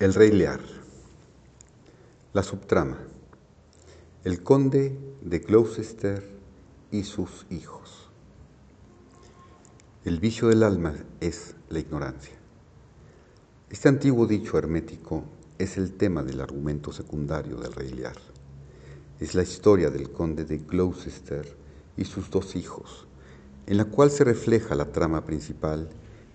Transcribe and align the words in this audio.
El 0.00 0.14
Rey 0.14 0.30
Lear. 0.30 0.60
La 2.32 2.44
subtrama. 2.44 2.98
El 4.22 4.44
conde 4.44 4.96
de 5.22 5.40
Gloucester 5.40 6.24
y 6.92 7.02
sus 7.02 7.46
hijos. 7.50 8.08
El 10.04 10.20
vicio 10.20 10.50
del 10.50 10.62
alma 10.62 10.94
es 11.18 11.56
la 11.68 11.80
ignorancia. 11.80 12.36
Este 13.70 13.88
antiguo 13.88 14.28
dicho 14.28 14.56
hermético 14.56 15.24
es 15.58 15.76
el 15.76 15.94
tema 15.94 16.22
del 16.22 16.42
argumento 16.42 16.92
secundario 16.92 17.56
del 17.56 17.72
Rey 17.72 17.90
Lear. 17.90 18.18
Es 19.18 19.34
la 19.34 19.42
historia 19.42 19.90
del 19.90 20.12
conde 20.12 20.44
de 20.44 20.58
Gloucester 20.58 21.56
y 21.96 22.04
sus 22.04 22.30
dos 22.30 22.54
hijos, 22.54 23.08
en 23.66 23.76
la 23.76 23.86
cual 23.86 24.12
se 24.12 24.22
refleja 24.22 24.76
la 24.76 24.92
trama 24.92 25.24
principal 25.24 25.88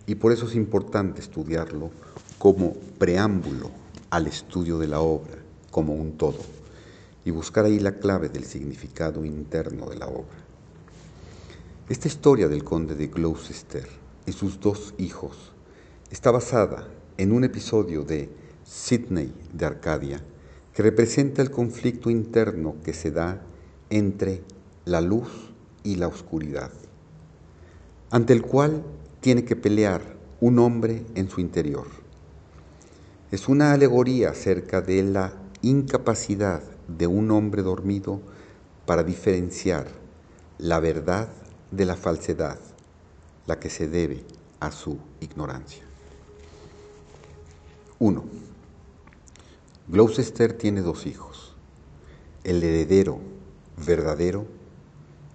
y 0.05 0.15
por 0.15 0.31
eso 0.31 0.47
es 0.47 0.55
importante 0.55 1.21
estudiarlo 1.21 1.91
como 2.37 2.73
preámbulo 2.97 3.71
al 4.09 4.27
estudio 4.27 4.77
de 4.77 4.87
la 4.87 4.99
obra 4.99 5.37
como 5.71 5.93
un 5.93 6.17
todo 6.17 6.39
y 7.25 7.31
buscar 7.31 7.65
ahí 7.65 7.79
la 7.79 7.93
clave 7.93 8.29
del 8.29 8.43
significado 8.43 9.25
interno 9.25 9.87
de 9.87 9.97
la 9.97 10.07
obra. 10.07 10.43
Esta 11.89 12.07
historia 12.07 12.47
del 12.47 12.63
conde 12.63 12.95
de 12.95 13.07
Gloucester 13.07 13.87
y 14.25 14.31
sus 14.31 14.59
dos 14.59 14.93
hijos 14.97 15.51
está 16.11 16.31
basada 16.31 16.87
en 17.17 17.31
un 17.31 17.43
episodio 17.43 18.03
de 18.03 18.29
Sidney 18.63 19.33
de 19.51 19.65
Arcadia 19.65 20.21
que 20.73 20.83
representa 20.83 21.41
el 21.41 21.51
conflicto 21.51 22.09
interno 22.09 22.75
que 22.83 22.93
se 22.93 23.11
da 23.11 23.41
entre 23.89 24.43
la 24.85 25.01
luz 25.01 25.29
y 25.83 25.95
la 25.95 26.07
oscuridad, 26.07 26.71
ante 28.09 28.33
el 28.33 28.41
cual 28.41 28.83
tiene 29.23 29.43
que 29.43 29.55
pelear 29.55 30.01
un 30.41 30.59
hombre 30.59 31.03
en 31.15 31.29
su 31.29 31.41
interior 31.41 32.03
es 33.33 33.47
una 33.47 33.73
alegoría 33.73 34.29
acerca 34.29 34.81
de 34.81 35.01
la 35.01 35.33
incapacidad 35.63 36.61
de 36.87 37.07
un 37.07 37.31
hombre 37.31 37.63
dormido 37.63 38.21
para 38.85 39.01
diferenciar 39.03 39.87
la 40.59 40.79
verdad 40.79 41.29
de 41.71 41.85
la 41.85 41.95
falsedad, 41.95 42.59
la 43.47 43.59
que 43.59 43.71
se 43.71 43.87
debe 43.87 44.23
a 44.59 44.71
su 44.71 44.99
ignorancia. 45.19 45.81
1. 47.97 48.23
Gloucester 49.87 50.53
tiene 50.53 50.81
dos 50.81 51.07
hijos, 51.07 51.55
el 52.43 52.61
heredero 52.61 53.17
verdadero 53.83 54.45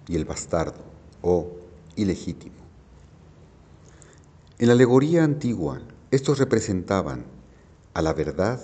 y 0.07 0.15
el 0.15 0.23
bastardo 0.23 0.85
o 1.21 1.51
ilegítimo. 1.97 2.58
En 4.61 4.67
la 4.67 4.73
alegoría 4.73 5.23
antigua, 5.23 5.79
estos 6.11 6.37
representaban 6.37 7.23
a 7.93 8.01
la 8.01 8.11
verdad 8.11 8.59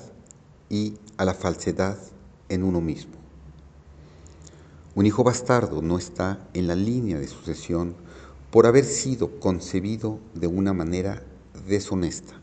y 0.70 0.96
a 1.16 1.24
la 1.24 1.34
falsedad 1.34 1.98
en 2.50 2.64
uno 2.64 2.82
mismo. 2.82 3.14
Un 4.94 5.06
hijo 5.06 5.24
bastardo 5.24 5.82
no 5.82 5.98
está 5.98 6.50
en 6.54 6.68
la 6.68 6.76
línea 6.76 7.18
de 7.18 7.30
sucesión 7.30 7.96
por 8.52 8.66
haber 8.66 8.84
sido 8.84 9.40
concebido 9.40 10.20
de 10.34 10.48
una 10.48 10.74
manera 10.74 11.24
deshonesta. 11.66 12.34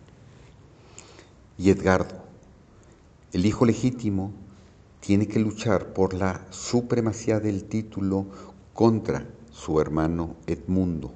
Y 1.59 1.69
Edgardo, 1.69 2.25
el 3.35 3.45
hijo 3.45 3.67
legítimo, 3.67 4.33
tiene 5.01 5.29
que 5.29 5.41
luchar 5.41 5.93
por 5.93 6.15
la 6.15 6.47
supremacía 6.49 7.39
del 7.39 7.65
título 7.65 8.25
contra 8.73 9.29
su 9.51 9.79
hermano 9.79 10.37
Edmundo, 10.47 11.13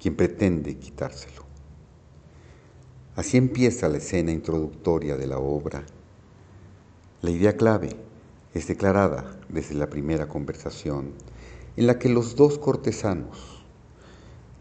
quien 0.00 0.16
pretende 0.16 0.76
quitárselo. 0.78 1.44
Así 3.16 3.36
empieza 3.36 3.88
la 3.88 3.98
escena 3.98 4.32
introductoria 4.32 5.16
de 5.16 5.26
la 5.26 5.38
obra. 5.38 5.84
La 7.22 7.30
idea 7.30 7.56
clave 7.56 7.96
es 8.54 8.66
declarada 8.66 9.38
desde 9.48 9.74
la 9.74 9.88
primera 9.88 10.26
conversación 10.26 11.12
en 11.76 11.86
la 11.86 11.98
que 11.98 12.08
los 12.08 12.34
dos 12.34 12.58
cortesanos, 12.58 13.62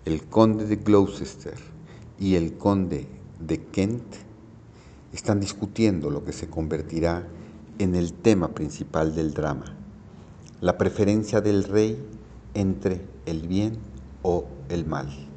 el 0.06 0.24
conde 0.24 0.66
de 0.66 0.76
Gloucester 0.76 1.58
y 2.20 2.36
el 2.36 2.58
conde 2.58 3.08
de 3.40 3.62
Kent, 3.64 4.04
están 5.14 5.40
discutiendo 5.40 6.10
lo 6.10 6.24
que 6.24 6.34
se 6.34 6.50
convertirá 6.50 7.28
en 7.80 7.96
el 7.96 8.14
tema 8.14 8.50
principal 8.50 9.16
del 9.16 9.34
drama, 9.34 9.76
la 10.60 10.78
preferencia 10.78 11.40
del 11.40 11.64
rey 11.64 11.98
entre 12.54 13.02
el 13.26 13.48
bien 13.48 13.78
o 14.22 14.46
el 14.68 14.86
mal. 14.86 15.29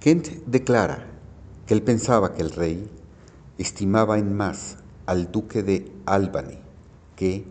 Kent 0.00 0.28
declara 0.46 1.04
que 1.66 1.74
él 1.74 1.82
pensaba 1.82 2.32
que 2.32 2.42
el 2.42 2.52
rey 2.52 2.88
estimaba 3.58 4.18
en 4.18 4.32
más 4.32 4.76
al 5.06 5.32
duque 5.32 5.64
de 5.64 5.90
Albany 6.06 6.60
que 7.16 7.44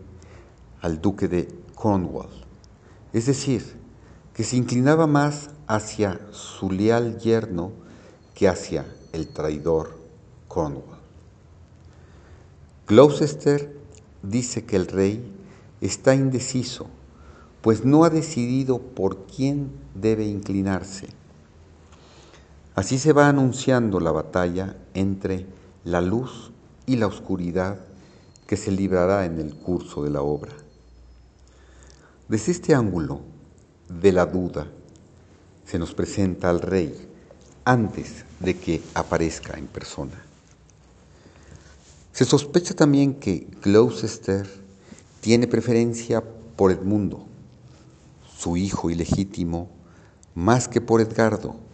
al 0.80 1.02
duque 1.02 1.28
de 1.28 1.46
Cornwall, 1.74 2.30
es 3.12 3.26
decir, 3.26 3.76
que 4.32 4.44
se 4.44 4.56
inclinaba 4.56 5.06
más 5.06 5.50
hacia 5.66 6.20
su 6.30 6.70
leal 6.70 7.18
yerno 7.18 7.70
que 8.34 8.48
hacia 8.48 8.86
el 9.12 9.28
traidor 9.28 9.98
Cornwall. 10.46 10.96
Gloucester 12.86 13.76
dice 14.22 14.64
que 14.64 14.76
el 14.76 14.86
rey 14.86 15.22
está 15.82 16.14
indeciso, 16.14 16.86
pues 17.60 17.84
no 17.84 18.04
ha 18.04 18.10
decidido 18.10 18.78
por 18.78 19.26
quién 19.26 19.70
debe 19.94 20.24
inclinarse 20.24 21.17
Así 22.78 23.00
se 23.00 23.12
va 23.12 23.26
anunciando 23.26 23.98
la 23.98 24.12
batalla 24.12 24.76
entre 24.94 25.48
la 25.82 26.00
luz 26.00 26.52
y 26.86 26.94
la 26.94 27.08
oscuridad 27.08 27.80
que 28.46 28.56
se 28.56 28.70
librará 28.70 29.24
en 29.24 29.40
el 29.40 29.52
curso 29.52 30.04
de 30.04 30.10
la 30.10 30.22
obra. 30.22 30.52
Desde 32.28 32.52
este 32.52 32.76
ángulo 32.76 33.22
de 33.88 34.12
la 34.12 34.26
duda 34.26 34.68
se 35.66 35.80
nos 35.80 35.92
presenta 35.92 36.50
al 36.50 36.60
rey 36.60 36.94
antes 37.64 38.24
de 38.38 38.56
que 38.56 38.80
aparezca 38.94 39.58
en 39.58 39.66
persona. 39.66 40.22
Se 42.12 42.24
sospecha 42.24 42.74
también 42.74 43.14
que 43.14 43.48
Gloucester 43.60 44.48
tiene 45.20 45.48
preferencia 45.48 46.22
por 46.54 46.70
Edmundo, 46.70 47.26
su 48.36 48.56
hijo 48.56 48.88
ilegítimo, 48.88 49.68
más 50.36 50.68
que 50.68 50.80
por 50.80 51.00
Edgardo, 51.00 51.66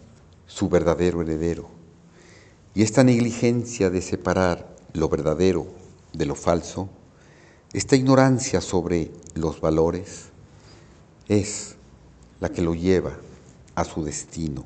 su 0.47 0.69
verdadero 0.69 1.21
heredero. 1.21 1.69
Y 2.73 2.83
esta 2.83 3.03
negligencia 3.03 3.89
de 3.89 4.01
separar 4.01 4.75
lo 4.93 5.09
verdadero 5.09 5.67
de 6.13 6.25
lo 6.25 6.35
falso, 6.35 6.89
esta 7.73 7.95
ignorancia 7.95 8.61
sobre 8.61 9.11
los 9.33 9.61
valores, 9.61 10.25
es 11.27 11.75
la 12.39 12.49
que 12.49 12.61
lo 12.61 12.75
lleva 12.75 13.17
a 13.75 13.83
su 13.83 14.03
destino 14.03 14.63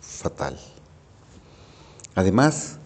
fatal. 0.00 0.58
Además, 2.14 2.78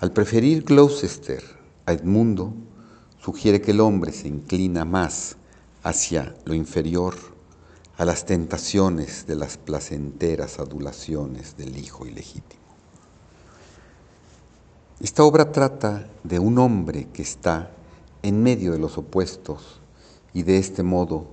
al 0.00 0.12
preferir 0.12 0.62
Gloucester 0.64 1.42
a 1.86 1.92
Edmundo, 1.92 2.54
sugiere 3.20 3.60
que 3.60 3.72
el 3.72 3.80
hombre 3.80 4.12
se 4.12 4.28
inclina 4.28 4.84
más 4.84 5.36
hacia 5.82 6.34
lo 6.44 6.54
inferior 6.54 7.31
a 8.02 8.04
las 8.04 8.26
tentaciones 8.26 9.28
de 9.28 9.36
las 9.36 9.58
placenteras 9.58 10.58
adulaciones 10.58 11.56
del 11.56 11.76
hijo 11.76 12.04
ilegítimo. 12.04 12.60
Esta 14.98 15.22
obra 15.22 15.52
trata 15.52 16.08
de 16.24 16.40
un 16.40 16.58
hombre 16.58 17.06
que 17.12 17.22
está 17.22 17.70
en 18.22 18.42
medio 18.42 18.72
de 18.72 18.80
los 18.80 18.98
opuestos 18.98 19.80
y 20.32 20.42
de 20.42 20.58
este 20.58 20.82
modo 20.82 21.28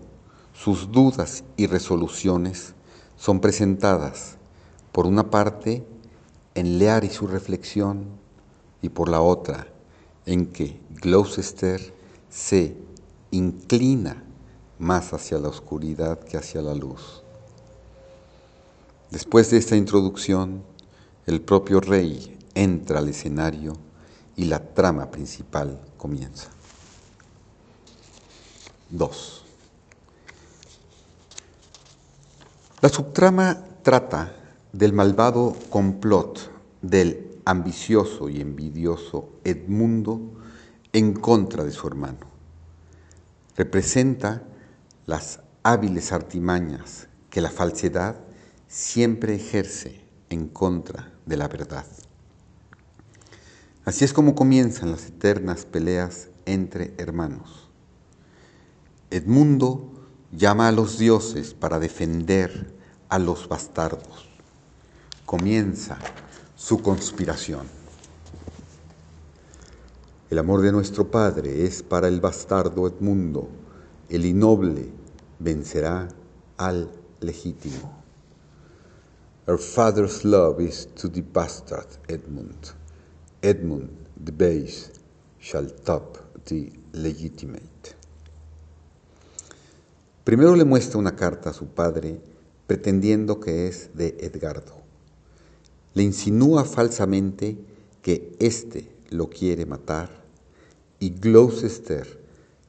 sus 0.53 0.91
dudas 0.91 1.43
y 1.57 1.65
resoluciones 1.65 2.75
son 3.17 3.39
presentadas 3.39 4.37
por 4.91 5.07
una 5.07 5.31
parte 5.31 5.83
en 6.53 6.77
Lear 6.77 7.03
y 7.03 7.09
su 7.09 7.25
reflexión 7.25 8.05
y 8.83 8.89
por 8.89 9.09
la 9.09 9.21
otra 9.21 9.65
en 10.27 10.45
que 10.45 10.79
Gloucester 11.01 11.95
se 12.29 12.77
inclina 13.31 14.23
más 14.79 15.13
hacia 15.13 15.37
la 15.37 15.49
oscuridad 15.49 16.19
que 16.19 16.37
hacia 16.37 16.61
la 16.61 16.73
luz. 16.73 17.21
Después 19.11 19.51
de 19.51 19.57
esta 19.57 19.75
introducción, 19.75 20.63
el 21.25 21.41
propio 21.41 21.81
rey 21.81 22.37
entra 22.55 22.99
al 22.99 23.09
escenario 23.09 23.73
y 24.35 24.45
la 24.45 24.73
trama 24.73 25.11
principal 25.11 25.79
comienza. 25.97 26.49
2. 28.89 29.43
La 32.81 32.89
subtrama 32.89 33.65
trata 33.83 34.33
del 34.71 34.93
malvado 34.93 35.53
complot 35.69 36.51
del 36.81 37.41
ambicioso 37.45 38.29
y 38.29 38.39
envidioso 38.39 39.29
Edmundo 39.43 40.21
en 40.93 41.13
contra 41.13 41.63
de 41.63 41.71
su 41.71 41.87
hermano. 41.87 42.19
Representa 43.57 44.43
las 45.09 45.39
hábiles 45.63 46.11
artimañas 46.11 47.07
que 47.31 47.41
la 47.41 47.49
falsedad 47.49 48.15
siempre 48.67 49.33
ejerce 49.33 50.05
en 50.29 50.47
contra 50.47 51.11
de 51.25 51.35
la 51.35 51.47
verdad. 51.47 51.87
Así 53.85 54.05
es 54.05 54.13
como 54.13 54.35
comienzan 54.35 54.91
las 54.91 55.07
eternas 55.07 55.65
peleas 55.65 56.27
entre 56.45 56.93
hermanos. 56.99 57.71
Edmundo 59.09 59.91
llama 60.31 60.67
a 60.67 60.71
los 60.71 60.99
dioses 60.99 61.55
para 61.55 61.79
defender 61.79 62.71
a 63.09 63.17
los 63.17 63.49
bastardos. 63.49 64.29
Comienza 65.25 65.97
su 66.55 66.83
conspiración. 66.83 67.65
El 70.29 70.37
amor 70.37 70.61
de 70.61 70.71
nuestro 70.71 71.09
Padre 71.09 71.65
es 71.65 71.81
para 71.81 72.07
el 72.07 72.21
bastardo 72.21 72.85
Edmundo, 72.85 73.49
el 74.09 74.25
innoble 74.25 74.98
vencerá 75.39 76.07
al 76.57 76.89
legítimo. 77.21 78.03
Our 79.47 79.57
father's 79.57 80.23
love 80.23 80.61
is 80.61 80.87
to 80.95 81.09
the 81.09 81.21
bastard 81.21 81.87
Edmund. 82.07 82.71
Edmund, 83.41 83.89
the 84.23 84.31
base, 84.31 84.91
shall 85.39 85.67
top 85.83 86.17
the 86.45 86.71
legitimate. 86.91 87.95
Primero 90.23 90.55
le 90.55 90.65
muestra 90.65 90.99
una 90.99 91.15
carta 91.15 91.49
a 91.49 91.53
su 91.53 91.67
padre 91.67 92.21
pretendiendo 92.67 93.39
que 93.39 93.67
es 93.67 93.89
de 93.95 94.15
Edgardo. 94.19 94.77
Le 95.95 96.03
insinúa 96.03 96.65
falsamente 96.65 97.57
que 98.03 98.35
éste 98.39 98.91
lo 99.09 99.29
quiere 99.29 99.65
matar 99.65 100.23
y 100.99 101.09
Gloucester, 101.11 102.19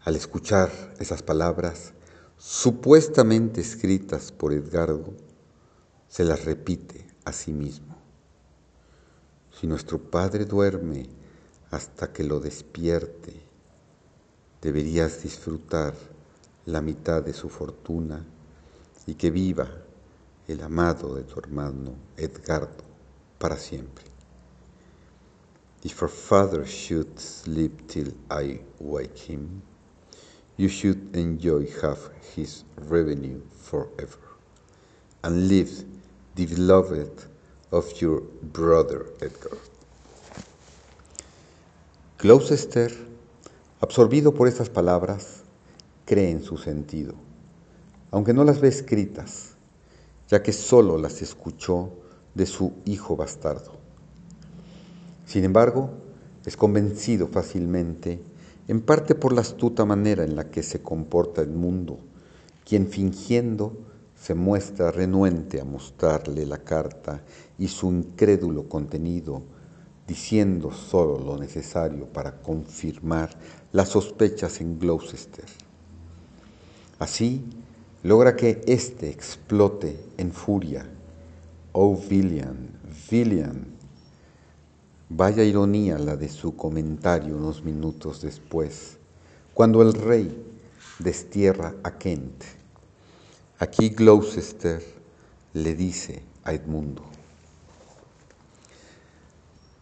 al 0.05 0.17
escuchar 0.17 0.71
esas 0.99 1.23
palabras, 1.23 1.93
supuestamente 2.41 3.61
escritas 3.61 4.33
por 4.33 4.55
Edgardo, 4.55 5.13
se 6.09 6.25
las 6.25 6.47
repite 6.47 7.07
a 7.27 7.35
sí 7.35 7.53
mismo. 7.53 7.95
Si 9.53 9.67
nuestro 9.67 9.99
Padre 9.99 10.47
duerme 10.47 11.11
hasta 11.71 12.11
que 12.11 12.25
lo 12.25 12.41
despierte, 12.41 13.43
deberías 14.63 15.23
disfrutar 15.23 15.93
la 16.65 16.81
mitad 16.81 17.23
de 17.23 17.35
su 17.35 17.51
fortuna 17.51 18.25
y 19.07 19.17
que 19.17 19.31
viva 19.31 19.69
el 20.49 20.63
amado 20.63 21.15
de 21.17 21.25
tu 21.25 21.39
hermano 21.41 21.93
Edgardo 22.17 22.85
para 23.39 23.59
siempre. 23.59 24.07
If 25.83 26.03
our 26.03 26.11
father 26.11 26.67
should 26.67 27.19
sleep 27.19 27.87
till 27.87 28.15
I 28.31 28.63
wake 28.79 29.31
him, 29.31 29.61
you 30.61 30.69
should 30.69 31.17
enjoy 31.17 31.67
half 31.81 32.11
his 32.37 32.65
revenue 32.77 33.41
forever, 33.63 34.21
and 35.25 35.49
live 35.49 35.71
the 36.35 36.45
beloved 36.45 37.25
of 37.73 37.91
your 37.99 38.21
brother 38.43 39.07
Edgar. 39.23 39.57
Gloucester, 42.19 42.93
absorbido 43.81 44.35
por 44.35 44.49
estas 44.49 44.69
palabras, 44.69 45.45
cree 46.05 46.31
en 46.31 46.45
su 46.45 46.59
sentido, 46.59 47.15
aunque 48.11 48.35
no 48.35 48.45
las 48.45 48.61
ve 48.61 48.69
escritas, 48.69 49.55
ya 50.29 50.43
que 50.43 50.53
sólo 50.53 50.99
las 50.99 51.23
escuchó 51.23 51.89
de 52.35 52.45
su 52.45 52.75
hijo 52.85 53.17
bastardo. 53.17 53.79
Sin 55.25 55.45
embargo, 55.45 55.89
es 56.45 56.55
convencido 56.55 57.29
fácilmente, 57.29 58.21
en 58.71 58.83
parte 58.83 59.17
por 59.17 59.33
la 59.33 59.41
astuta 59.41 59.85
manera 59.85 60.23
en 60.23 60.37
la 60.37 60.49
que 60.49 60.63
se 60.63 60.81
comporta 60.81 61.43
el 61.43 61.51
mundo, 61.51 61.99
quien 62.65 62.87
fingiendo 62.87 63.77
se 64.15 64.37
muestra 64.37 64.93
renuente 64.93 65.61
a 65.61 65.65
mostrarle 65.65 66.47
la 66.47 66.59
carta 66.59 67.21
y 67.59 67.67
su 67.67 67.91
incrédulo 67.91 68.69
contenido, 68.69 69.43
diciendo 70.07 70.71
solo 70.71 71.19
lo 71.19 71.37
necesario 71.37 72.07
para 72.07 72.41
confirmar 72.41 73.31
las 73.73 73.89
sospechas 73.89 74.61
en 74.61 74.79
Gloucester. 74.79 75.47
Así, 77.01 77.43
logra 78.05 78.37
que 78.37 78.61
éste 78.69 79.11
explote 79.11 79.99
en 80.17 80.31
furia. 80.31 80.89
Oh, 81.73 81.97
Villian, 81.97 82.69
Villian. 83.11 83.80
Vaya 85.11 85.45
ironía 85.45 85.99
la 85.99 86.17
de 86.17 86.31
su 86.31 86.57
comentario 86.57 87.37
unos 87.37 87.63
minutos 87.63 88.23
después, 88.23 88.97
cuando 89.53 89.83
el 89.83 89.93
rey 89.93 90.43
destierra 90.99 91.75
a 91.83 91.99
Kent. 91.99 92.45
Aquí 93.59 93.91
Gloucester 93.91 94.83
le 95.53 95.75
dice 95.75 96.23
a 96.45 96.55
Edmundo, 96.55 97.03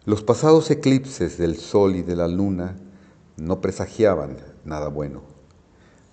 los 0.05 0.25
pasados 0.25 0.71
eclipses 0.71 1.39
del 1.39 1.57
sol 1.57 1.95
y 1.95 2.03
de 2.03 2.17
la 2.17 2.27
luna 2.27 2.77
no 3.37 3.61
presagiaban 3.61 4.39
nada 4.65 4.89
bueno 4.89 5.39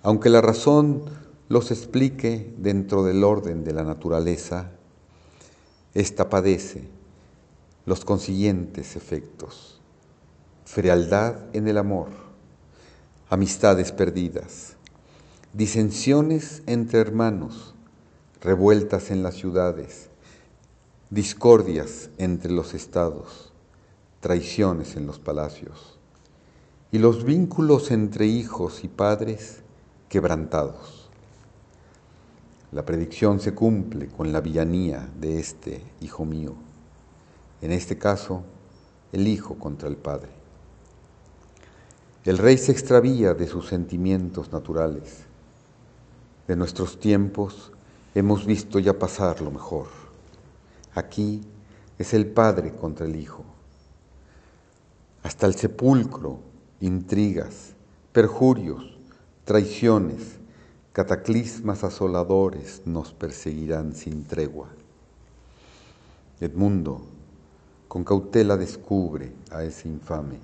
aunque 0.06 0.30
la 0.30 0.40
razón 0.40 1.02
los 1.48 1.72
explique 1.72 2.54
dentro 2.58 3.02
del 3.02 3.24
orden 3.24 3.64
de 3.64 3.72
la 3.72 3.82
naturaleza, 3.82 4.70
ésta 5.94 6.28
padece 6.28 6.88
los 7.86 8.04
consiguientes 8.04 8.96
efectos. 8.96 9.80
Frialdad 10.64 11.36
en 11.52 11.68
el 11.68 11.78
amor, 11.78 12.08
amistades 13.30 13.92
perdidas, 13.92 14.74
disensiones 15.52 16.64
entre 16.66 16.98
hermanos, 16.98 17.74
revueltas 18.40 19.12
en 19.12 19.22
las 19.22 19.36
ciudades, 19.36 20.10
discordias 21.10 22.10
entre 22.18 22.52
los 22.52 22.74
estados, 22.74 23.52
traiciones 24.18 24.96
en 24.96 25.06
los 25.06 25.20
palacios, 25.20 25.96
y 26.90 26.98
los 26.98 27.22
vínculos 27.24 27.92
entre 27.92 28.26
hijos 28.26 28.82
y 28.82 28.88
padres 28.88 29.62
quebrantados. 30.08 31.08
La 32.72 32.84
predicción 32.84 33.38
se 33.38 33.54
cumple 33.54 34.08
con 34.08 34.32
la 34.32 34.40
villanía 34.40 35.08
de 35.20 35.38
este 35.38 35.80
hijo 36.00 36.24
mío, 36.24 36.65
en 37.60 37.72
este 37.72 37.98
caso, 37.98 38.42
el 39.12 39.26
hijo 39.28 39.54
contra 39.56 39.88
el 39.88 39.96
padre. 39.96 40.30
El 42.24 42.38
rey 42.38 42.58
se 42.58 42.72
extravía 42.72 43.34
de 43.34 43.46
sus 43.46 43.68
sentimientos 43.68 44.52
naturales. 44.52 45.24
De 46.48 46.56
nuestros 46.56 46.98
tiempos 46.98 47.72
hemos 48.14 48.46
visto 48.46 48.78
ya 48.78 48.98
pasar 48.98 49.40
lo 49.40 49.50
mejor. 49.50 49.86
Aquí 50.94 51.42
es 51.98 52.14
el 52.14 52.26
padre 52.26 52.72
contra 52.72 53.06
el 53.06 53.16
hijo. 53.16 53.44
Hasta 55.22 55.46
el 55.46 55.54
sepulcro, 55.54 56.40
intrigas, 56.80 57.74
perjurios, 58.12 58.96
Traiciones, 59.46 60.40
cataclismas 60.92 61.84
asoladores 61.84 62.82
nos 62.84 63.12
perseguirán 63.12 63.94
sin 63.94 64.24
tregua. 64.24 64.70
Edmundo, 66.40 67.06
con 67.88 68.04
cautela 68.04 68.56
descubre 68.56 69.32
a 69.50 69.62
ese 69.62 69.88
infame, 69.88 70.38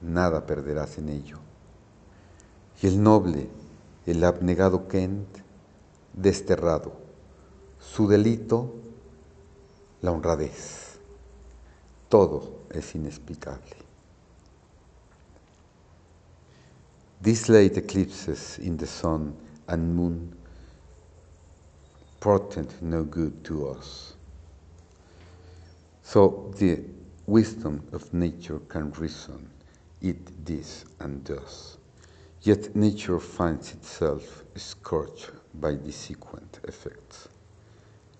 nada 0.00 0.46
perderás 0.46 0.98
en 0.98 1.08
ello. 1.08 1.38
Y 2.82 2.86
el 2.86 3.02
noble, 3.02 3.48
el 4.06 4.24
abnegado 4.24 4.88
Kent, 4.88 5.28
desterrado, 6.12 6.92
su 7.78 8.08
delito, 8.08 8.74
la 10.00 10.12
honradez. 10.12 10.98
Todo 12.08 12.60
es 12.70 12.94
inexplicable. 12.94 13.76
These 17.22 17.52
late 17.52 17.78
eclipses 17.78 18.58
in 18.58 18.76
the 18.76 18.86
sun 18.86 19.34
and 19.68 19.94
moon 19.94 20.36
portend 22.18 22.70
no 22.82 23.04
good 23.04 23.44
to 23.44 23.68
us. 23.68 24.16
So 26.02 26.52
the 26.58 26.80
wisdom 27.26 27.86
of 27.92 28.12
nature 28.12 28.58
can 28.68 28.90
reason 28.92 29.48
it 30.00 30.44
this 30.44 30.84
and 31.00 31.24
thus. 31.24 31.78
Yet 32.42 32.74
nature 32.74 33.20
finds 33.20 33.72
itself 33.72 34.44
scorched 34.56 35.30
by 35.54 35.74
the 35.76 35.92
sequent 35.92 36.58
effects. 36.64 37.28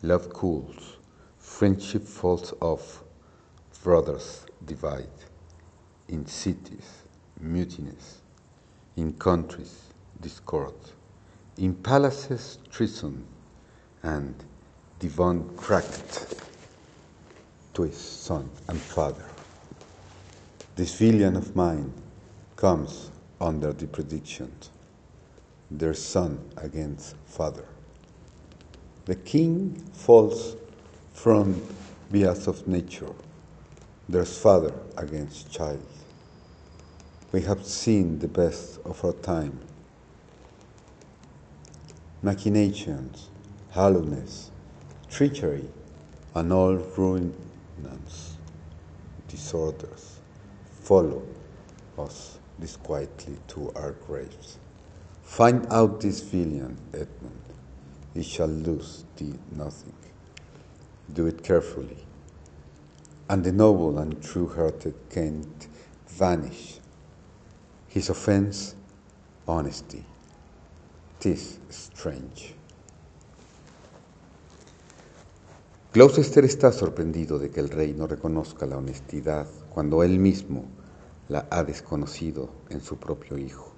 Love 0.02 0.32
cools, 0.32 0.96
friendship 1.38 2.04
falls 2.04 2.54
off, 2.60 3.02
brothers 3.82 4.46
divide, 4.64 5.18
in 6.08 6.24
cities, 6.26 7.02
mutinies, 7.40 8.22
in 8.96 9.12
countries 9.14 9.92
discord, 10.20 10.74
in 11.56 11.74
palaces 11.74 12.58
treason, 12.70 13.26
and 14.04 14.44
divan 15.00 15.48
cracked 15.56 16.41
to 17.74 17.82
his 17.82 17.96
son 17.96 18.48
and 18.68 18.78
father. 18.78 19.24
This 20.76 20.94
villain 20.94 21.36
of 21.36 21.54
mine 21.56 21.92
comes 22.56 23.10
under 23.40 23.72
the 23.72 23.86
prediction, 23.86 24.52
their 25.70 25.94
son 25.94 26.38
against 26.56 27.16
father. 27.26 27.64
The 29.04 29.16
king 29.16 29.74
falls 29.92 30.56
from 31.12 31.60
bias 32.10 32.46
of 32.46 32.68
nature. 32.68 33.12
there's 34.08 34.36
father 34.38 34.72
against 34.96 35.50
child. 35.50 35.86
We 37.32 37.40
have 37.42 37.64
seen 37.64 38.18
the 38.18 38.28
best 38.28 38.78
of 38.84 39.02
our 39.04 39.14
time. 39.14 39.58
Machinations, 42.22 43.30
hollowness, 43.70 44.50
treachery, 45.08 45.68
and 46.34 46.52
all 46.52 46.78
ruinance, 47.82 48.36
disorders 49.28 50.20
follow 50.82 51.22
us 51.98 52.38
disquietly 52.60 53.36
to 53.48 53.72
our 53.74 53.92
graves. 53.92 54.58
Find 55.22 55.66
out 55.70 56.00
this 56.00 56.20
villain, 56.20 56.76
Edmund. 56.92 57.40
He 58.14 58.22
shall 58.22 58.48
lose 58.48 59.04
thee 59.16 59.34
nothing. 59.52 59.94
Do 61.12 61.26
it 61.26 61.42
carefully, 61.42 61.98
and 63.28 63.42
the 63.42 63.52
noble 63.52 63.98
and 63.98 64.22
true-hearted 64.22 64.94
Kent 65.10 65.68
vanish. 66.06 66.78
His 67.88 68.10
offense, 68.10 68.74
honesty. 69.46 70.04
Tis 71.20 71.58
strange. 71.70 72.54
Gloucester 75.94 76.42
está 76.46 76.72
sorprendido 76.72 77.38
de 77.38 77.50
que 77.50 77.60
el 77.60 77.68
rey 77.68 77.92
no 77.92 78.06
reconozca 78.06 78.64
la 78.64 78.78
honestidad 78.78 79.46
cuando 79.68 80.02
él 80.02 80.18
mismo 80.18 80.64
la 81.28 81.46
ha 81.50 81.64
desconocido 81.64 82.48
en 82.70 82.80
su 82.80 82.96
propio 82.96 83.36
hijo. 83.36 83.74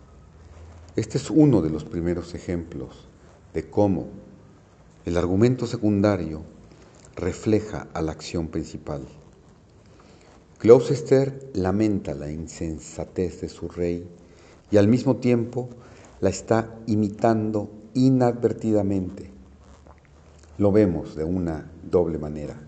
Este 0.94 1.18
es 1.18 1.28
uno 1.28 1.60
de 1.60 1.70
los 1.70 1.84
primeros 1.84 2.36
ejemplos 2.36 3.08
de 3.52 3.68
cómo 3.68 4.10
el 5.04 5.16
argumento 5.16 5.66
secundario 5.66 6.42
refleja 7.16 7.88
a 7.94 8.00
la 8.00 8.12
acción 8.12 8.46
principal. 8.46 9.02
Gloucester 10.60 11.50
lamenta 11.52 12.14
la 12.14 12.30
insensatez 12.30 13.40
de 13.40 13.48
su 13.48 13.68
rey 13.68 14.08
y 14.70 14.76
al 14.76 14.86
mismo 14.86 15.16
tiempo 15.16 15.68
la 16.20 16.30
está 16.30 16.78
imitando 16.86 17.72
inadvertidamente. 17.94 19.32
Lo 20.58 20.70
vemos 20.70 21.16
de 21.16 21.24
una 21.24 21.72
doble 21.90 22.18
manera. 22.18 22.60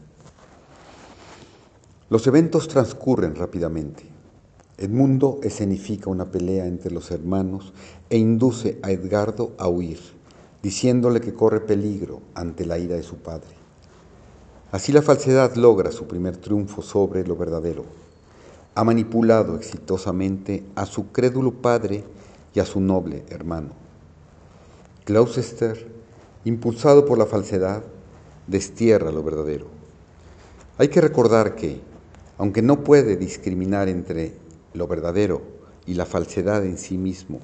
Los 2.08 2.26
eventos 2.26 2.68
transcurren 2.68 3.35
rápidamente. 3.35 4.04
Edmundo 4.78 5.40
escenifica 5.42 6.11
una 6.11 6.30
pelea 6.30 6.66
entre 6.66 6.90
los 6.92 7.11
hermanos 7.11 7.73
e 8.11 8.18
induce 8.18 8.78
a 8.82 8.90
Edgardo 8.90 9.52
a 9.58 9.68
huir, 9.68 9.99
diciéndole 10.62 11.20
que 11.20 11.35
corre 11.35 11.61
peligro 11.61 12.20
ante 12.35 12.64
la 12.64 12.78
ira 12.78 12.94
de 12.94 13.02
su 13.02 13.16
padre. 13.16 13.56
Así 14.70 14.92
la 14.92 15.02
falsedad 15.02 15.54
logra 15.56 15.90
su 15.90 16.06
primer 16.06 16.37
triunfo 16.37 16.82
sobre 16.82 17.26
lo 17.26 17.37
verdadero. 17.37 17.85
Ha 18.75 18.85
manipulado 18.85 19.56
exitosamente 19.56 20.62
a 20.75 20.87
su 20.87 21.11
crédulo 21.11 21.52
padre 21.52 22.04
y 22.54 22.61
a 22.61 22.66
su 22.66 22.80
noble 22.80 23.25
hermano. 23.30 23.70
Gloucester, 25.06 25.87
impulsado 26.44 27.06
por 27.06 27.16
la 27.16 27.26
falsedad, 27.26 27.82
destierra 28.46 29.10
lo 29.10 29.22
verdadero. 29.22 29.66
Hay 30.78 30.88
que 30.88 31.00
recordar 31.00 31.56
que, 31.56 31.80
aunque 32.38 32.62
no 32.62 32.84
puede 32.84 33.16
discriminar 33.16 33.88
entre 33.88 34.34
lo 34.74 34.86
verdadero 34.86 35.42
y 35.86 35.94
la 35.94 36.06
falsedad 36.06 36.64
en 36.64 36.78
sí 36.78 36.98
mismo, 36.98 37.40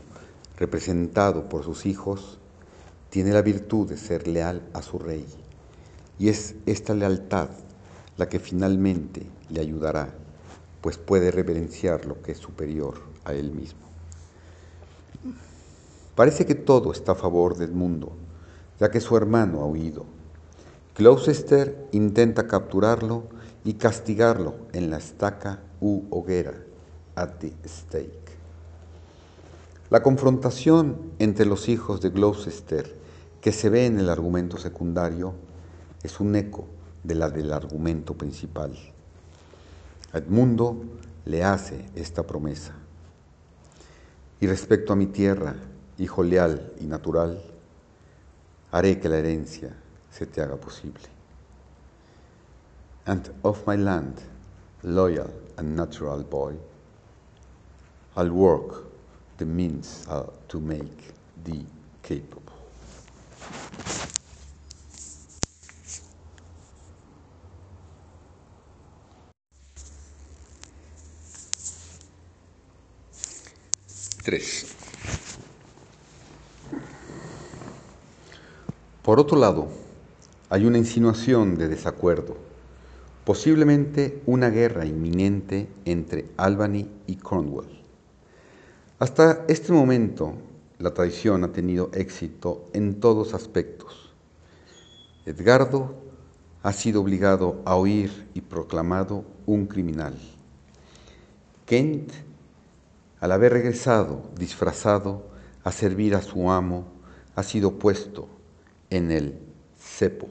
representado 0.57 1.49
por 1.49 1.65
sus 1.65 1.87
hijos, 1.87 2.39
tiene 3.11 3.33
la 3.33 3.43
virtud 3.43 3.89
de 3.89 3.97
ser 3.97 4.29
leal 4.29 4.63
a 4.73 4.83
su 4.83 4.99
rey. 4.99 5.27
Y 6.19 6.29
es 6.29 6.55
esta 6.67 6.95
lealtad 6.95 7.49
la 8.17 8.29
que 8.29 8.39
finalmente 8.39 9.27
le 9.49 9.61
ayudará, 9.61 10.15
pues 10.81 10.99
puede 10.99 11.31
reverenciar 11.31 12.05
lo 12.07 12.23
que 12.23 12.33
es 12.33 12.39
superior 12.39 12.95
a 13.25 13.33
él 13.33 13.53
mismo. 13.53 13.81
Parece 16.15 16.45
que 16.45 16.55
todo 16.55 16.93
está 16.93 17.13
a 17.13 17.17
favor 17.17 17.57
del 17.57 17.73
mundo, 17.73 18.13
ya 18.79 18.91
que 18.91 19.01
su 19.01 19.17
hermano 19.17 19.63
ha 19.63 19.67
huido. 19.67 20.05
Gloucester 20.95 21.89
intenta 21.93 22.47
capturarlo 22.47 23.25
y 23.65 23.75
castigarlo 23.75 24.57
en 24.75 24.91
la 24.91 24.99
estaca 24.99 25.61
u 25.81 26.03
hoguera, 26.11 26.53
at 27.15 27.39
the 27.39 27.51
stake. 27.67 28.37
La 29.89 30.03
confrontación 30.03 30.99
entre 31.19 31.47
los 31.47 31.71
hijos 31.71 32.03
de 32.03 32.11
Gloucester 32.11 32.95
que 33.41 33.53
se 33.53 33.71
ve 33.71 33.87
en 33.87 34.01
el 34.01 34.11
argumento 34.11 34.59
secundario 34.59 35.33
es 36.03 36.21
un 36.21 36.37
eco 36.37 36.67
de 37.03 37.15
la 37.15 37.31
del 37.31 37.55
argumento 37.55 38.13
principal. 38.13 38.77
Edmundo 40.13 40.77
le 41.25 41.43
hace 41.43 41.87
esta 41.95 42.27
promesa. 42.27 42.75
Y 44.41 44.47
respecto 44.47 44.93
a 44.93 44.97
mi 44.97 45.07
tierra, 45.07 45.55
hijo 45.97 46.23
leal 46.23 46.75
y 46.79 46.85
natural, 46.85 47.43
haré 48.71 49.01
que 49.01 49.09
la 49.09 49.17
herencia 49.17 49.75
se 50.13 50.27
te 50.27 50.43
haga 50.43 50.57
posible. 50.57 51.09
And 53.07 53.29
of 53.43 53.67
my 53.67 53.77
land, 53.77 54.23
loyal 54.83 55.31
and 55.57 55.75
natural 55.75 56.23
boy, 56.23 56.55
I'll 58.17 58.31
work 58.31 58.85
the 59.39 59.47
means 59.47 60.07
uh, 60.09 60.27
to 60.49 60.61
make 60.61 61.13
thee 61.43 61.65
capable. 62.03 62.43
Tres. 74.23 74.77
Por 79.03 79.19
otro 79.19 79.37
lado, 79.37 79.82
hay 80.53 80.67
una 80.67 80.77
insinuación 80.77 81.57
de 81.57 81.67
desacuerdo, 81.67 82.37
posiblemente 83.25 84.21
una 84.27 84.51
guerra 84.51 84.85
inminente 84.85 85.67
entre 85.87 86.27
Albany 86.37 86.91
y 87.07 87.17
Cornwall. 87.17 87.71
Hasta 88.99 89.47
este 89.49 89.73
momento, 89.73 90.35
la 90.79 90.93
traición 90.93 91.43
ha 91.45 91.53
tenido 91.53 91.89
éxito 91.95 92.69
en 92.75 93.01
todos 93.01 93.33
aspectos. 93.33 94.13
Edgardo 95.25 95.95
ha 96.63 96.75
sido 96.75 97.01
obligado 97.01 97.63
a 97.65 97.79
huir 97.79 98.29
y 98.35 98.43
proclamado 98.43 99.25
un 99.47 99.65
criminal. 99.67 100.19
Kent, 101.65 102.13
al 103.21 103.33
haber 103.33 103.55
regresado 103.55 104.21
disfrazado 104.39 105.23
a 105.65 105.73
servir 105.73 106.15
a 106.15 106.21
su 106.21 106.51
amo, 106.51 106.89
ha 107.37 107.43
sido 107.43 107.79
puesto 107.79 108.29
en 108.91 109.11
el 109.11 109.39
cepo, 109.83 110.29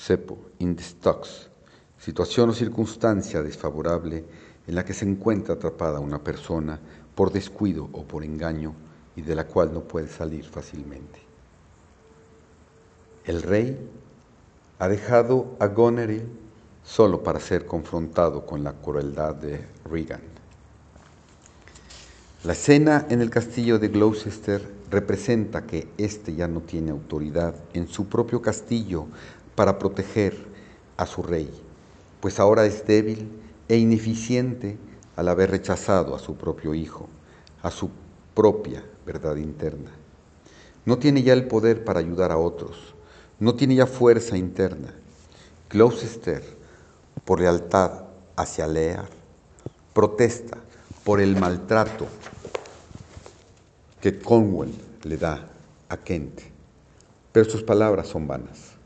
cepo, 0.00 0.38
in 0.58 0.74
the 0.74 0.82
stocks, 0.82 1.50
situación 1.98 2.50
o 2.50 2.54
circunstancia 2.54 3.42
desfavorable 3.42 4.24
en 4.66 4.74
la 4.74 4.84
que 4.84 4.94
se 4.94 5.04
encuentra 5.04 5.54
atrapada 5.54 6.00
una 6.00 6.24
persona 6.24 6.80
por 7.14 7.30
descuido 7.32 7.88
o 7.92 8.04
por 8.04 8.24
engaño 8.24 8.74
y 9.14 9.22
de 9.22 9.34
la 9.34 9.46
cual 9.46 9.74
no 9.74 9.82
puede 9.82 10.08
salir 10.08 10.44
fácilmente. 10.44 11.20
El 13.24 13.42
rey 13.42 13.76
ha 14.78 14.88
dejado 14.88 15.56
a 15.60 15.66
Goneril 15.66 16.22
solo 16.82 17.22
para 17.22 17.38
ser 17.38 17.66
confrontado 17.66 18.46
con 18.46 18.64
la 18.64 18.72
crueldad 18.72 19.34
de 19.34 19.66
Regan. 19.84 20.22
La 22.44 22.54
escena 22.54 23.06
en 23.10 23.20
el 23.20 23.28
castillo 23.28 23.78
de 23.78 23.88
Gloucester 23.88 24.66
representa 24.90 25.66
que 25.66 25.88
éste 25.98 26.34
ya 26.34 26.48
no 26.48 26.62
tiene 26.62 26.90
autoridad 26.90 27.54
en 27.74 27.86
su 27.86 28.08
propio 28.08 28.40
castillo 28.40 29.06
para 29.54 29.78
proteger 29.78 30.36
a 30.96 31.06
su 31.06 31.22
rey, 31.22 31.50
pues 32.20 32.38
ahora 32.38 32.66
es 32.66 32.86
débil 32.86 33.28
e 33.68 33.76
ineficiente 33.76 34.76
al 35.16 35.28
haber 35.28 35.50
rechazado 35.50 36.14
a 36.14 36.18
su 36.18 36.36
propio 36.36 36.74
hijo, 36.74 37.08
a 37.62 37.70
su 37.70 37.90
propia 38.34 38.84
verdad 39.06 39.36
interna. 39.36 39.90
No 40.84 40.98
tiene 40.98 41.22
ya 41.22 41.32
el 41.32 41.46
poder 41.46 41.84
para 41.84 42.00
ayudar 42.00 42.32
a 42.32 42.38
otros, 42.38 42.94
no 43.38 43.54
tiene 43.54 43.74
ya 43.74 43.86
fuerza 43.86 44.36
interna. 44.36 44.94
Gloucester, 45.68 46.42
por 47.24 47.40
lealtad 47.40 48.04
hacia 48.36 48.66
Lear, 48.66 49.08
protesta 49.92 50.58
por 51.04 51.20
el 51.20 51.36
maltrato 51.36 52.06
que 54.00 54.18
Conwell 54.18 54.72
le 55.04 55.16
da 55.16 55.48
a 55.88 55.96
Kent, 55.96 56.40
pero 57.32 57.48
sus 57.48 57.62
palabras 57.62 58.08
son 58.08 58.26
vanas. 58.26 58.79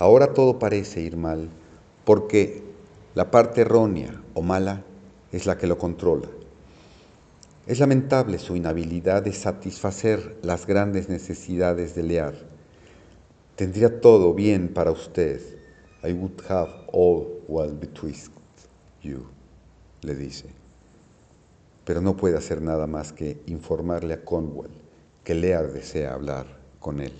Ahora 0.00 0.32
todo 0.32 0.58
parece 0.58 1.02
ir 1.02 1.18
mal 1.18 1.50
porque 2.06 2.62
la 3.14 3.30
parte 3.30 3.60
errónea 3.60 4.18
o 4.32 4.40
mala 4.40 4.82
es 5.30 5.44
la 5.44 5.58
que 5.58 5.66
lo 5.66 5.76
controla. 5.76 6.26
Es 7.66 7.80
lamentable 7.80 8.38
su 8.38 8.56
inhabilidad 8.56 9.22
de 9.22 9.34
satisfacer 9.34 10.38
las 10.42 10.66
grandes 10.66 11.10
necesidades 11.10 11.94
de 11.94 12.02
Lear. 12.02 12.34
Tendría 13.56 14.00
todo 14.00 14.32
bien 14.32 14.72
para 14.72 14.90
usted. 14.90 15.38
I 16.02 16.14
would 16.14 16.40
have 16.48 16.70
all 16.92 17.42
well 17.46 17.74
betwixt. 17.78 18.32
you, 19.02 19.26
le 20.00 20.14
dice, 20.14 20.46
pero 21.84 22.00
no 22.00 22.16
puede 22.16 22.38
hacer 22.38 22.62
nada 22.62 22.86
más 22.86 23.12
que 23.12 23.42
informarle 23.46 24.14
a 24.14 24.24
Conwell 24.24 24.70
que 25.24 25.34
Lear 25.34 25.72
desea 25.72 26.14
hablar 26.14 26.46
con 26.78 27.00
él. 27.00 27.12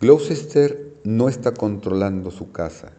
Gloucester 0.00 0.94
no 1.02 1.28
está 1.28 1.54
controlando 1.54 2.30
su 2.30 2.52
casa, 2.52 2.92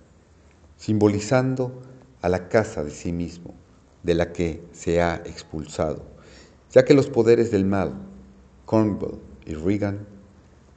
simbolizando 0.75 1.81
a 2.21 2.27
la 2.27 2.49
casa 2.49 2.83
de 2.83 2.91
sí 2.91 3.13
mismo, 3.13 3.53
de 4.03 4.15
la 4.15 4.33
que 4.33 4.61
se 4.73 5.01
ha 5.01 5.15
expulsado, 5.15 6.03
ya 6.73 6.83
que 6.83 6.93
los 6.93 7.07
poderes 7.07 7.51
del 7.51 7.63
mal, 7.63 7.93
Cornwall 8.65 9.17
y 9.45 9.53
Regan, 9.53 10.05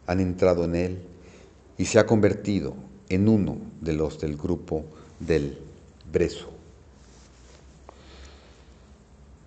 han 0.06 0.20
entrado 0.20 0.62
en 0.62 0.76
él 0.76 1.02
y 1.76 1.86
se 1.86 1.98
ha 1.98 2.06
convertido 2.06 2.76
en 3.08 3.28
uno 3.28 3.56
de 3.80 3.94
los 3.94 4.20
del 4.20 4.36
grupo 4.36 4.84
del 5.18 5.58
brezo. 6.12 6.50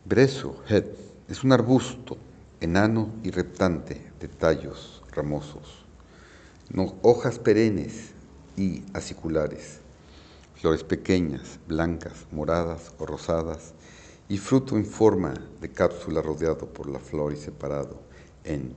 Brezo, 0.03 0.57
head, 0.67 0.87
es 1.29 1.41
un 1.41 1.53
arbusto 1.53 2.17
enano 2.59 3.13
y 3.23 3.31
reptante 3.31 4.11
de 4.19 4.27
tallos 4.27 5.01
ramosos, 5.13 5.84
hojas 7.01 7.39
perennes 7.39 8.11
y 8.57 8.83
aciculares, 8.93 9.79
flores 10.55 10.83
pequeñas, 10.83 11.59
blancas, 11.67 12.25
moradas 12.31 12.93
o 12.97 13.05
rosadas, 13.05 13.73
y 14.27 14.37
fruto 14.37 14.75
en 14.75 14.85
forma 14.85 15.33
de 15.61 15.69
cápsula 15.69 16.21
rodeado 16.21 16.67
por 16.67 16.89
la 16.89 16.99
flor 16.99 17.33
y 17.33 17.37
separado 17.37 18.01
en 18.43 18.73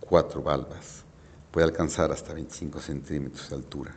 cuatro 0.00 0.42
valvas. 0.42 1.04
Puede 1.52 1.66
alcanzar 1.66 2.10
hasta 2.10 2.34
25 2.34 2.80
centímetros 2.80 3.48
de 3.48 3.56
altura. 3.56 3.94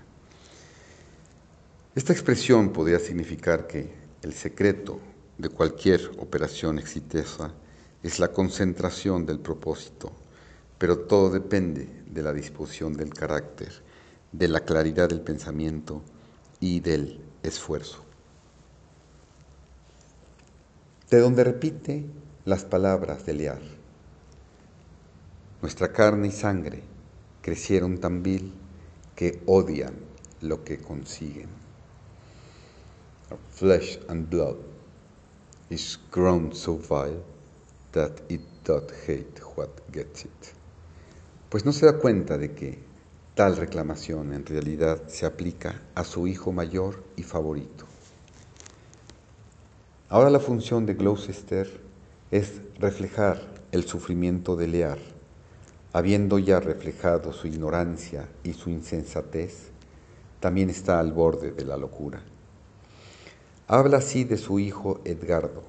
Esta 1.95 2.13
expresión 2.13 2.71
podría 2.71 3.00
significar 3.00 3.67
que 3.67 3.91
el 4.21 4.33
secreto 4.33 5.00
de 5.38 5.50
cualquier 5.50 6.12
operación 6.19 6.77
exitosa 6.77 7.51
es 8.03 8.19
la 8.19 8.29
concentración 8.29 9.25
del 9.25 9.39
propósito, 9.39 10.12
pero 10.82 10.98
todo 10.98 11.30
depende 11.30 11.88
de 12.08 12.24
la 12.24 12.34
disposición 12.34 12.94
del 12.94 13.14
carácter, 13.14 13.72
de 14.32 14.48
la 14.48 14.62
claridad 14.62 15.10
del 15.10 15.22
pensamiento 15.22 16.02
y 16.60 16.80
del 16.80 17.24
esfuerzo. 17.44 18.04
De 21.12 21.20
donde 21.20 21.44
repite 21.44 22.08
las 22.46 22.66
palabras 22.66 23.28
de 23.28 23.34
Lear. 23.36 23.62
Nuestra 25.62 25.94
carne 25.94 26.30
y 26.30 26.32
sangre 26.32 26.82
crecieron 27.44 28.00
tan 28.00 28.24
vil 28.24 28.52
que 29.16 29.40
odian 29.46 29.94
lo 30.42 30.64
que 30.64 30.80
consiguen. 30.80 31.50
Our 33.30 33.38
flesh 33.52 34.00
and 34.08 34.28
blood 34.28 34.58
is 35.70 36.00
grown 36.12 36.56
so 36.56 36.76
vile 36.76 37.22
that 37.92 38.14
it 38.30 38.42
doth 38.64 38.92
hate 39.08 39.40
what 39.56 39.70
gets 39.92 40.26
it. 40.26 40.61
Pues 41.51 41.65
no 41.65 41.74
se 41.74 41.86
da 41.86 42.00
cuenta 42.00 42.38
de 42.38 42.53
que 42.53 42.79
tal 43.36 43.58
reclamación 43.58 44.31
en 44.31 44.46
realidad 44.46 45.10
se 45.10 45.25
aplica 45.25 45.81
a 45.96 46.05
su 46.05 46.25
hijo 46.25 46.53
mayor 46.53 47.03
y 47.17 47.24
favorito. 47.24 47.84
Ahora 50.08 50.29
la 50.29 50.39
función 50.39 50.86
de 50.86 50.93
Gloucester 50.93 51.81
es 52.31 52.62
reflejar 52.79 53.41
el 53.74 53.84
sufrimiento 53.84 54.55
de 54.55 54.67
Lear, 54.67 55.00
habiendo 55.91 56.39
ya 56.39 56.62
reflejado 56.62 57.34
su 57.34 57.48
ignorancia 57.48 58.29
y 58.46 58.53
su 58.53 58.70
insensatez, 58.70 59.71
también 60.39 60.69
está 60.69 61.02
al 61.02 61.12
borde 61.12 61.52
de 61.52 61.65
la 61.65 61.76
locura. 61.76 62.23
Habla 63.67 63.97
así 63.97 64.23
de 64.23 64.38
su 64.38 64.58
hijo 64.58 65.02
Edgardo, 65.04 65.63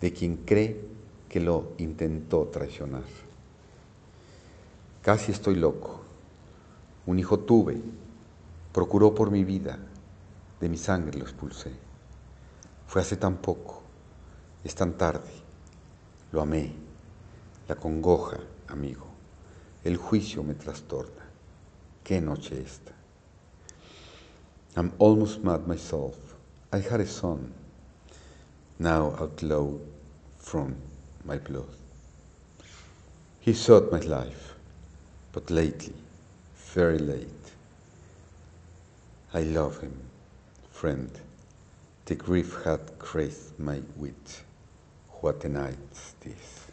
de 0.00 0.12
quien 0.12 0.36
cree 0.36 0.80
que 1.28 1.40
lo 1.40 1.72
intentó 1.78 2.44
traicionar. 2.52 3.27
Casi 5.02 5.32
estoy 5.32 5.54
loco. 5.54 6.00
Un 7.06 7.18
hijo 7.18 7.38
tuve, 7.38 7.80
procuró 8.72 9.14
por 9.14 9.30
mi 9.30 9.44
vida, 9.44 9.78
de 10.60 10.68
mi 10.68 10.76
sangre 10.76 11.18
lo 11.18 11.24
expulsé. 11.24 11.72
Fue 12.86 13.00
hace 13.00 13.16
tan 13.16 13.36
poco, 13.36 13.82
es 14.64 14.74
tan 14.74 14.94
tarde. 14.94 15.30
Lo 16.32 16.42
amé. 16.42 16.72
La 17.68 17.76
congoja, 17.76 18.38
amigo. 18.66 19.06
El 19.84 19.96
juicio 19.96 20.42
me 20.42 20.54
trastorna. 20.54 21.24
Qué 22.02 22.20
noche 22.20 22.60
esta. 22.60 22.92
I'm 24.76 24.92
almost 24.98 25.42
mad 25.42 25.66
myself. 25.66 26.16
I 26.72 26.78
had 26.80 27.00
a 27.00 27.06
son, 27.06 27.52
now 28.78 29.14
outlawed 29.18 29.80
from 30.38 30.76
my 31.24 31.38
blood. 31.38 31.74
He 33.40 33.54
sought 33.54 33.90
my 33.90 34.00
life, 34.00 34.54
but 35.32 35.50
lately, 35.50 35.94
very 36.74 36.98
late, 36.98 37.28
I 39.34 39.42
love 39.42 39.80
him, 39.80 39.94
friend. 40.70 41.10
The 42.06 42.14
grief 42.14 42.62
had 42.64 42.98
crazed 42.98 43.58
my 43.58 43.82
wit. 43.96 44.42
What 45.20 45.44
a 45.44 45.48
night's 45.48 46.14
this. 46.20 46.66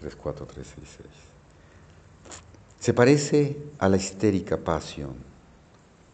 3, 0.00 0.10
4, 0.10 0.32
3, 0.32 0.64
6, 0.64 0.88
6. 0.88 1.08
Se 2.80 2.92
parece 2.94 3.56
a 3.78 3.88
la 3.88 3.96
histérica 3.96 4.56
pasión, 4.58 5.16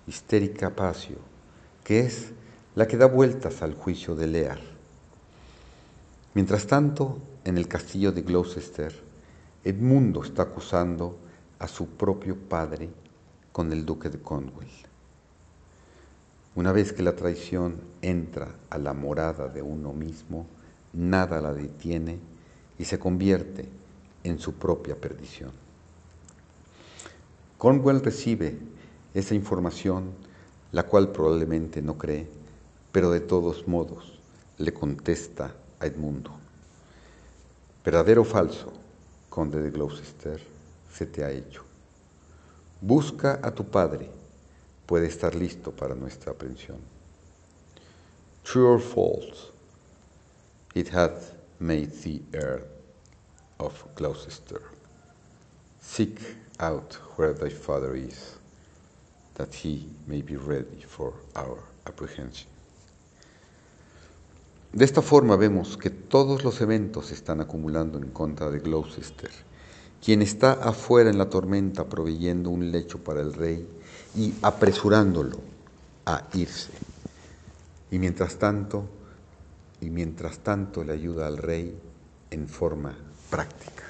histérica 0.06 0.70
pasio, 0.70 1.18
que 1.84 2.00
es 2.00 2.30
la 2.74 2.86
que 2.86 2.96
da 2.96 3.06
vueltas 3.06 3.62
al 3.62 3.74
juicio 3.74 4.14
de 4.14 4.26
Lear. 4.26 4.60
Mientras 6.34 6.66
tanto, 6.66 7.18
en 7.44 7.58
el 7.58 7.66
castillo 7.66 8.12
de 8.12 8.22
Gloucester, 8.22 9.09
Edmundo 9.62 10.22
está 10.22 10.44
acusando 10.44 11.18
a 11.58 11.68
su 11.68 11.88
propio 11.88 12.34
padre 12.34 12.88
con 13.52 13.70
el 13.72 13.84
duque 13.84 14.08
de 14.08 14.18
Cornwall. 14.18 14.66
Una 16.54 16.72
vez 16.72 16.94
que 16.94 17.02
la 17.02 17.14
traición 17.14 17.76
entra 18.00 18.48
a 18.70 18.78
la 18.78 18.94
morada 18.94 19.48
de 19.48 19.60
uno 19.60 19.92
mismo, 19.92 20.46
nada 20.94 21.42
la 21.42 21.52
detiene 21.52 22.18
y 22.78 22.86
se 22.86 22.98
convierte 22.98 23.68
en 24.24 24.38
su 24.38 24.54
propia 24.54 24.96
perdición. 24.98 25.52
Cornwall 27.58 28.02
recibe 28.02 28.58
esa 29.12 29.34
información, 29.34 30.12
la 30.72 30.84
cual 30.84 31.12
probablemente 31.12 31.82
no 31.82 31.98
cree, 31.98 32.26
pero 32.92 33.10
de 33.10 33.20
todos 33.20 33.68
modos 33.68 34.18
le 34.56 34.72
contesta 34.72 35.54
a 35.78 35.86
Edmundo. 35.86 36.30
¿Verdadero 37.84 38.22
o 38.22 38.24
falso, 38.24 38.72
conde 39.30 39.62
de 39.62 39.70
Gloucester, 39.70 40.40
se 40.92 41.06
te 41.06 41.24
ha 41.24 41.30
hecho? 41.30 41.62
Busca 42.82 43.40
a 43.42 43.50
tu 43.52 43.64
padre, 43.64 44.10
puede 44.86 45.06
estar 45.06 45.34
listo 45.34 45.70
para 45.70 45.94
nuestra 45.94 46.32
aprehensión. 46.32 46.80
True 48.42 48.66
or 48.66 48.80
false, 48.80 49.52
it 50.74 50.88
hath 50.88 51.34
made 51.60 51.92
the 52.02 52.20
heir 52.34 52.62
of 53.58 53.84
Gloucester. 53.94 54.62
Seek 55.80 56.18
out 56.58 56.94
where 57.16 57.32
thy 57.32 57.50
father 57.50 57.94
is, 57.94 58.36
that 59.34 59.54
he 59.54 59.86
may 60.06 60.22
be 60.22 60.36
ready 60.36 60.82
for 60.86 61.14
our 61.36 61.62
apprehension. 61.86 62.49
De 64.72 64.84
esta 64.84 65.02
forma 65.02 65.34
vemos 65.34 65.76
que 65.76 65.90
todos 65.90 66.44
los 66.44 66.60
eventos 66.60 67.06
se 67.06 67.14
están 67.14 67.40
acumulando 67.40 67.98
en 67.98 68.10
contra 68.10 68.50
de 68.50 68.60
Gloucester, 68.60 69.30
quien 70.00 70.22
está 70.22 70.52
afuera 70.52 71.10
en 71.10 71.18
la 71.18 71.28
tormenta 71.28 71.86
proveyendo 71.88 72.50
un 72.50 72.70
lecho 72.70 73.02
para 73.02 73.20
el 73.20 73.34
rey 73.34 73.68
y 74.14 74.32
apresurándolo 74.42 75.38
a 76.06 76.28
irse. 76.34 76.70
Y 77.90 77.98
mientras 77.98 78.36
tanto, 78.36 78.84
y 79.80 79.90
mientras 79.90 80.38
tanto 80.38 80.84
le 80.84 80.92
ayuda 80.92 81.26
al 81.26 81.38
rey 81.38 81.76
en 82.30 82.48
forma 82.48 82.96
práctica. 83.28 83.89